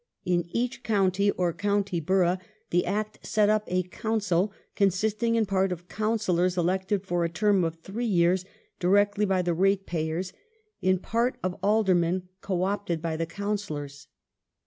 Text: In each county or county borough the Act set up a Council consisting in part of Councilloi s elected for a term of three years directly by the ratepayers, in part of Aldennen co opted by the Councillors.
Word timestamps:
In 0.25 0.45
each 0.51 0.81
county 0.81 1.29
or 1.29 1.53
county 1.53 1.99
borough 1.99 2.39
the 2.71 2.87
Act 2.87 3.23
set 3.23 3.49
up 3.49 3.65
a 3.67 3.83
Council 3.83 4.51
consisting 4.75 5.35
in 5.35 5.45
part 5.45 5.71
of 5.71 5.87
Councilloi 5.87 6.47
s 6.47 6.57
elected 6.57 7.05
for 7.05 7.23
a 7.23 7.29
term 7.29 7.63
of 7.63 7.75
three 7.75 8.03
years 8.07 8.43
directly 8.79 9.25
by 9.25 9.43
the 9.43 9.53
ratepayers, 9.53 10.33
in 10.81 10.97
part 10.97 11.37
of 11.43 11.55
Aldennen 11.61 12.23
co 12.41 12.63
opted 12.63 12.99
by 12.99 13.15
the 13.15 13.27
Councillors. 13.27 14.07